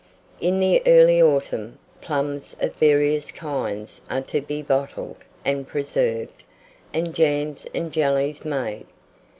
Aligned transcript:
In 0.39 0.59
the 0.59 0.81
early 0.87 1.21
autumn, 1.21 1.77
plums 2.01 2.55
of 2.59 2.73
various 2.77 3.31
kinds 3.31 4.01
are 4.09 4.21
to 4.23 4.41
be 4.41 4.63
bottled 4.63 5.17
and 5.45 5.67
preserved, 5.67 6.43
and 6.91 7.13
jams 7.13 7.67
and 7.71 7.91
jellies 7.91 8.43
made. 8.43 8.87